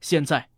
[0.00, 0.50] 现在，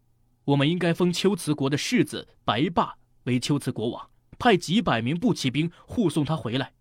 [0.44, 6.74] 我们应该封龟兹国的世子白霸为龟兹国王，派几百名步骑兵护送他回来，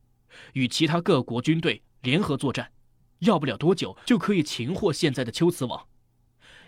[0.54, 2.72] 与其他各国军队联合作战，
[3.20, 5.88] 要不了多久就可以擒获现在的龟兹王。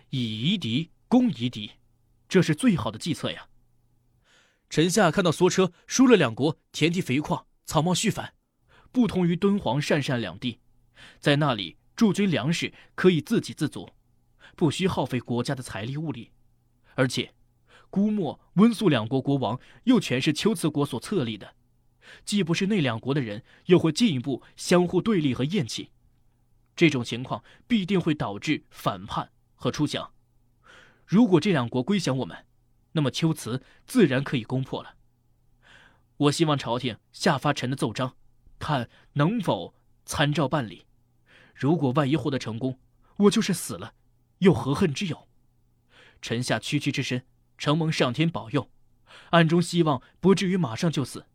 [0.10, 1.72] 以夷敌攻夷敌，
[2.28, 3.48] 这是最好的计策呀。
[4.70, 8.34] 臣下看到梭车输了两国，田地肥旷，草茂絮繁，
[8.92, 10.60] 不同于敦煌、鄯善两地，
[11.20, 13.90] 在那里驻军粮食可以自给自足。
[14.56, 16.32] 不需耗费国家的财力物力，
[16.96, 17.34] 而且，
[17.90, 21.56] 估墨、温宿两国国王又全是龟兹国所册立的，
[22.24, 25.92] 既不是那两国的人，又会进一步相互对立和厌弃。
[26.76, 30.14] 这种情况必定会导致反叛和出降。
[31.06, 32.46] 如果这两国归降我们，
[32.94, 34.96] 那么龟兹自然可以攻破了。
[36.18, 38.16] 我希望朝廷下发臣的奏章，
[38.60, 39.74] 看能否
[40.06, 40.86] 参照办理。
[41.54, 42.80] 如果万一获得成功，
[43.18, 43.94] 我就是死了。
[44.42, 45.28] 又何恨之有？
[46.22, 47.24] 臣下区区之身，
[47.58, 48.70] 承蒙上天保佑，
[49.32, 51.26] 暗中希望不至于马上就死，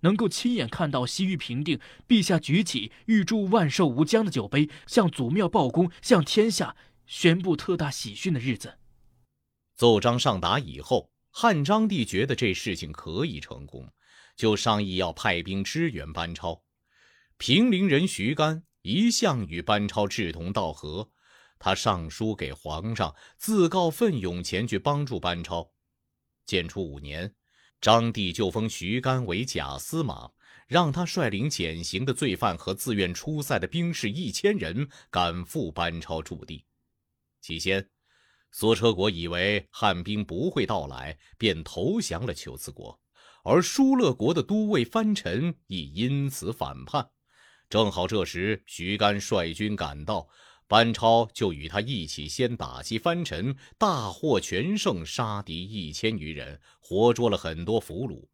[0.00, 8.78] 能够亲眼看到西域平定，陛下举起“预祝万寿无疆”的酒杯，向祖庙报功，向天下宣布特大喜讯的日子。
[9.76, 13.88] 奏章上达以后，汉章帝觉得这事情可以成功，
[14.36, 16.62] 就商议要派兵支援班超。
[17.36, 21.10] 平陵人徐干一向与班超志同道合。
[21.58, 25.72] 他上书给皇上，自告奋勇前去帮助班超。
[26.44, 27.34] 建初五年，
[27.80, 30.30] 张帝就封徐干为假司马，
[30.68, 36.64] 让他率领减刑的罪犯和自愿出塞的兵士一千人赶赴班超驻地。
[37.40, 37.88] 起先，
[38.52, 43.00] 索车国以为汉兵不会到来，便投降了龟兹国，
[43.42, 47.10] 而疏勒国的都尉藩臣亦因此反叛。
[47.68, 50.28] 正好这时，徐干率军赶到。
[50.68, 58.26] 班超就与他一起先打击藩臣，大获全胜，杀敌一千余人，活捉了很多俘虏。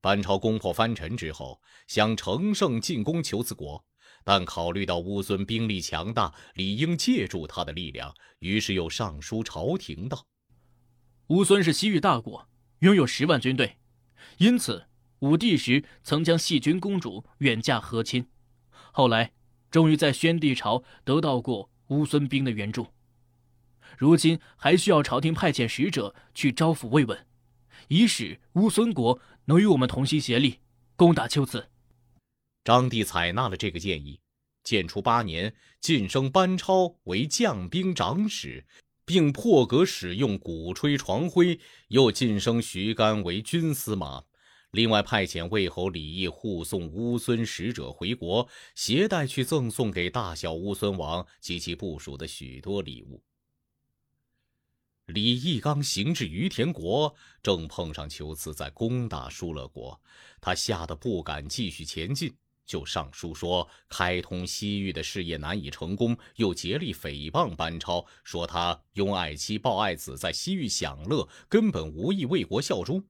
[0.00, 3.84] 班超攻破藩臣之后，想乘胜进攻求子国，
[4.24, 10.24] 但考虑到乌孙兵力强大，理应借助他的力量，于是又上书朝廷道
[11.28, 12.48] ：“乌孙是西域大国，
[12.80, 13.78] 拥有十万军队，
[14.38, 14.86] 因此
[15.18, 18.28] 武帝时曾将细君公主远嫁和亲，
[18.92, 19.32] 后来。”
[19.72, 22.88] 终于在宣帝朝得到过乌孙兵的援助，
[23.96, 27.26] 如今还需要朝廷派遣使者去招抚慰问，
[27.88, 30.58] 以使乌孙国能与我们同心协力
[30.94, 31.68] 攻打龟兹。
[32.62, 34.20] 张帝采纳了这个建议，
[34.62, 38.66] 建初八年晋升班超为将兵长史，
[39.06, 41.58] 并破格使用鼓吹床徽，
[41.88, 44.24] 又晋升徐干为军司马。
[44.72, 53.22] 另外派遣魏侯李毅护送乌孙使者回国，携带去赠送给大小乌孙王及其部属的许多礼物。
[55.04, 60.00] 李毅刚行至于田国，正碰上求次在攻打疏勒国，
[60.40, 62.34] 他吓得不敢继续前进，
[62.64, 73.04] 就上书说开通西域的事业难以成功，又竭力诽谤班超，说他拥爱妻抱爱子，在西域享乐，根本无意为国效忠。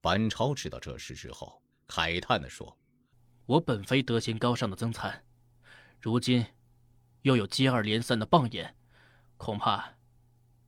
[0.00, 2.78] 班超知道这事之后，慨叹地说
[3.46, 5.24] ：“我本非德行高尚的曾参，
[6.00, 6.46] 如今
[7.22, 8.76] 又有接二连三的谤言，
[9.36, 9.94] 恐怕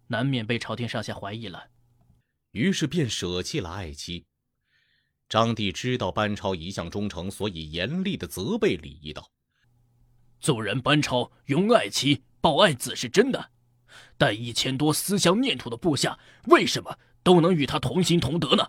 [0.08, 1.68] 难免被朝廷上下怀疑了。”
[2.52, 4.26] 于是便舍弃了爱妻。
[5.28, 9.30] 张帝知道班超一向忠诚，所以严厉地责备李毅道
[10.40, 13.50] ：“纵然班超拥爱妻、抱爱子是真的，
[14.16, 18.66] 但一千多思乡念土的部下，为什么都能与他同心同德呢？”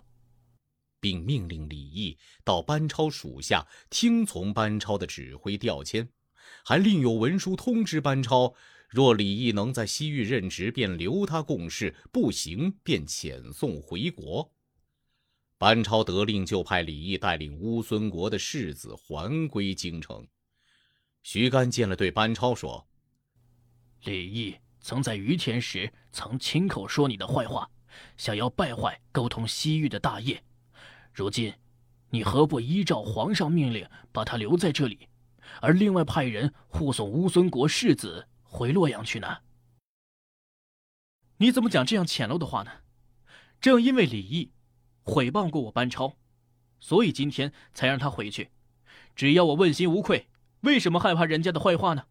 [1.00, 6.08] 并命令李毅到班超属下听从班超的指挥调迁，
[6.64, 8.54] 还另有文书通知班超：
[8.88, 14.52] 若李毅能在西域任职，便留他共事；不行，便遣送回国。
[15.58, 20.26] 班超得令，就派李毅带领乌孙国的世子还归京城。
[21.22, 22.88] 徐干见了，对班超说
[24.04, 27.70] ：“李毅曾在于田时，曾亲口说你的坏话，
[28.16, 30.42] 想要败坏沟通西域的大业。”
[31.12, 31.54] 如今，
[32.10, 35.08] 你何不依照皇上命令把他留在这里，
[35.60, 39.38] 而另外派人护送乌孙国世子回洛阳去呢？
[41.38, 42.70] 你怎么讲这样浅陋的话呢？
[43.60, 44.52] 正因为李毅
[45.02, 46.16] 毁谤过我班超，
[46.78, 48.50] 所以今天才让他回去。
[49.14, 50.28] 只要我问心无愧，
[50.60, 52.04] 为什么害怕人家的坏话呢？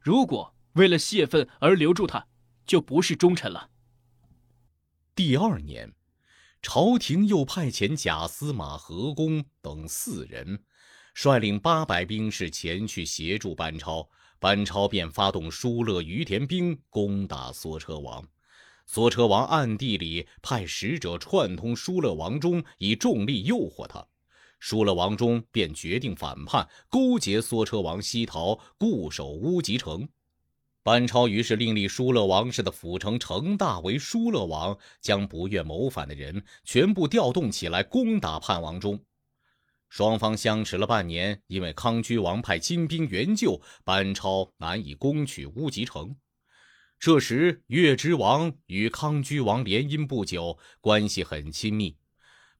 [0.00, 2.26] 如果为了泄愤而留住他，
[2.66, 3.70] 就不是忠臣了。
[5.14, 5.92] 第二年。
[6.62, 10.62] 朝廷又派遣假司马何公等四人，
[11.12, 14.08] 率领八百兵士前去协助班超。
[14.38, 18.24] 班超便发动疏勒于田兵攻打梭车王。
[18.88, 24.04] 梭车王暗地里派使者串通疏勒王忠，以重力诱惑他。
[24.58, 30.08] 疏勒王忠便决定反叛，勾结梭车王西逃，固守乌吉城。
[30.82, 38.98] 班超于是另立疏勒王氏的辅城成大为疏勒王，将不愿谋反的人全部调动起来攻打叛王忠。
[39.88, 46.16] 双方相持了半年，因为康居王派精兵援救，班超难以攻取乌吉城。
[46.98, 51.96] 这时，月之王与康居王联姻不久，关系很亲密。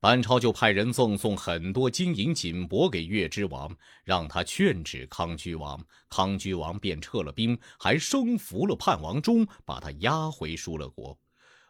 [0.02, 3.72] 班超就派人赠送很多金银锦帛给月之王，
[4.02, 5.80] 让他劝止康居王。
[6.08, 11.16] 康居王便撤了兵，还升服了叛王忠，把他押回疏勒国。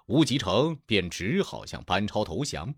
[0.07, 2.75] 乌吉城便只好向班超投降。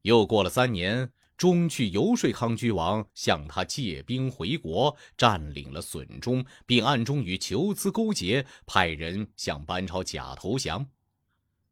[0.00, 10.86] 又过了三年，忠去游说康居王，向他借兵回国，占领了损中，并暗中与求资勾结，派人向班超假投降。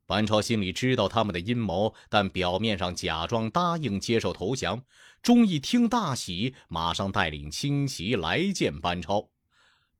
[0.06, 4.84] 班超心里知道他们的阴谋，但表面上假装答应接受投降。
[5.20, 9.28] 钟一听大喜，马上带领轻骑来见班超。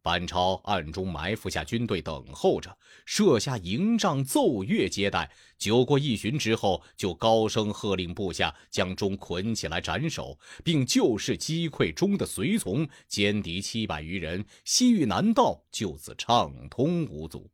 [0.03, 5.29] 班超暗中埋伏下军队，等候着，设下营帐，奏乐接待。
[5.59, 17.51] 酒过一巡之后，就高声喝令部下将钟捆起来斩首，并就是击溃钟的随从，歼敌七百余人，西域南道就此畅通无阻。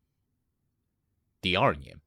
[1.41, 1.99] 第二年。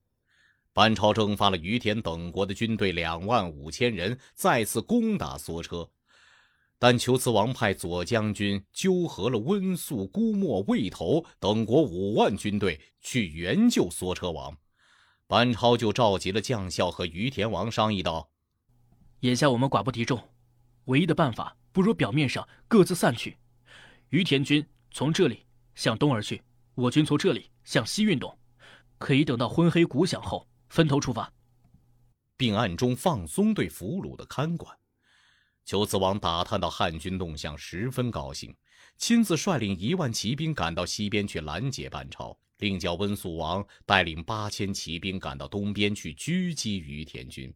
[0.76, 5.90] 班超征发了于田等国的军队两万五千人，再次攻打梭车，
[6.78, 14.58] 但求慈王派左将军纠合了温宿、姑墨、魏头等国五万军队去援救梭车王。
[15.28, 18.30] 班超就召集了将校和于田王商议道
[19.22, 20.22] ：“眼下我们寡不敌众，
[20.88, 23.38] 唯一的办法不如表面上各自散去，
[24.10, 26.42] 于田军从这里向东而去，
[26.76, 28.38] 我军从这里向西运动，
[28.98, 30.46] 可以等到昏黑鼓响后。”
[30.76, 31.32] 分头出发，
[32.36, 34.78] 并暗中放松对俘虏的看管。
[35.64, 38.54] 求子王打探到汉军动向，十分高兴，
[38.98, 47.56] 亲自率领一万骑兵赶到西边去拦截班超，另叫温宿王带领八千骑兵赶到东边去狙击于田军。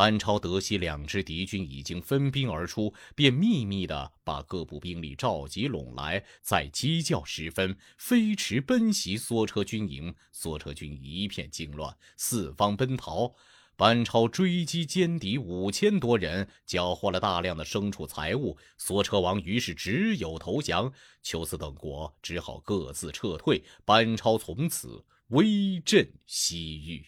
[0.00, 10.14] 班超得悉两支敌军已经分兵而出，便秘密地把各部兵力召集拢来，在鸡叫时分飞驰奔袭梭车军营。
[10.34, 13.34] 梭车军一片惊乱，四方奔逃。
[13.76, 18.56] 班超追击歼敌五千多人，缴获了大量的牲畜财物。
[18.80, 20.90] 梭车王于是只有投降，
[21.22, 23.62] 求斯等国只好各自撤退。
[23.84, 27.04] 班超从此威震西域。